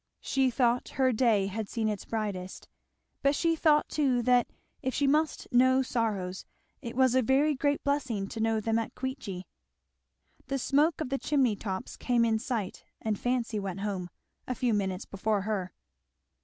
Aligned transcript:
She 0.21 0.49
thought 0.49 0.89
her 0.97 1.11
day 1.11 1.45
had 1.45 1.69
seen 1.69 1.87
its 1.87 2.05
brightest; 2.05 2.67
but 3.21 3.35
she 3.35 3.55
thought 3.55 3.87
too 3.87 4.23
that 4.23 4.47
if 4.81 4.95
she 4.95 5.05
must 5.05 5.47
know 5.53 5.83
sorrows 5.83 6.43
it 6.81 6.95
was 6.95 7.13
a 7.13 7.21
very 7.21 7.53
great 7.53 7.83
blessing 7.83 8.27
to 8.29 8.39
know 8.39 8.59
them 8.59 8.79
at 8.79 8.95
Queechy. 8.95 9.43
The 10.47 10.57
smoke 10.57 11.01
of 11.01 11.09
the 11.09 11.19
chimney 11.19 11.55
tops 11.55 11.97
came 11.97 12.25
in 12.25 12.39
sight, 12.39 12.83
and 12.99 13.19
fancy 13.19 13.59
went 13.59 13.81
home, 13.81 14.09
a 14.47 14.55
few 14.55 14.73
minutes 14.73 15.05
before 15.05 15.43
her. 15.43 15.71